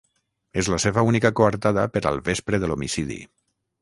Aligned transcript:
És 0.61 0.69
la 0.73 0.79
seva 0.85 1.03
única 1.09 1.31
coartada 1.39 1.85
per 1.99 2.03
al 2.13 2.21
vespre 2.31 2.61
de 2.65 2.71
l'homicidi. 2.73 3.19